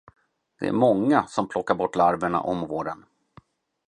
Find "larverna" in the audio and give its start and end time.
1.95-2.41